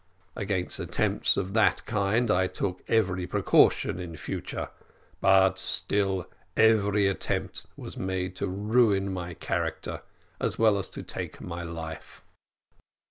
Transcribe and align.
"Against 0.35 0.79
attempts 0.79 1.37
of 1.37 1.53
that 1.53 1.85
kind 1.85 2.31
I 2.31 2.47
took 2.47 2.81
every 2.87 3.27
precaution 3.27 3.99
in 3.99 4.15
future, 4.17 4.69
but 5.19 5.59
still 5.59 6.27
every 6.57 7.05
attempt 7.05 7.67
was 7.77 7.97
made 7.97 8.35
to 8.37 8.47
ruin 8.47 9.13
my 9.13 9.35
character, 9.35 10.01
as 10.39 10.57
well 10.57 10.79
as 10.79 10.89
to 10.89 11.03
take 11.03 11.39
my 11.39 11.61
life. 11.61 12.23